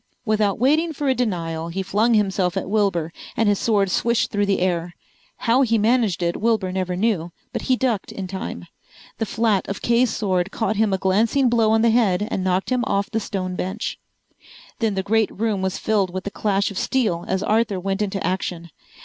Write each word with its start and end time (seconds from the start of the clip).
Without 0.25 0.57
waiting 0.57 0.93
for 0.93 1.07
a 1.09 1.13
denial 1.13 1.67
he 1.67 1.83
flung 1.83 2.15
himself 2.15 2.57
at 2.57 2.67
Wilbur 2.67 3.13
and 3.37 3.47
his 3.47 3.59
sword 3.59 3.91
swished 3.91 4.31
through 4.31 4.47
the 4.47 4.59
air. 4.59 4.95
How 5.37 5.61
he 5.61 5.77
managed 5.77 6.23
it 6.23 6.41
Wilbur 6.41 6.71
never 6.71 6.95
knew, 6.95 7.31
but 7.53 7.61
he 7.69 7.75
ducked 7.75 8.11
in 8.11 8.25
time. 8.25 8.65
The 9.19 9.27
flat 9.27 9.67
of 9.67 9.83
Kay's 9.83 10.09
sword 10.09 10.49
caught 10.51 10.77
him 10.77 10.91
a 10.91 10.97
glancing 10.97 11.49
blow 11.49 11.69
on 11.69 11.83
the 11.83 11.91
head 11.91 12.27
and 12.31 12.43
knocked 12.43 12.71
him 12.71 12.83
off 12.87 13.11
the 13.11 13.19
stone 13.19 13.55
bench. 13.55 13.99
Then 14.79 14.95
the 14.95 15.03
great 15.03 15.29
room 15.29 15.61
was 15.61 15.77
filled 15.77 16.11
with 16.11 16.23
the 16.23 16.31
clash 16.31 16.71
of 16.71 16.79
steel 16.79 17.23
as 17.27 17.43
Arthur 17.43 17.79
went 17.79 18.01
into 18.01 18.25
action. 18.25 18.71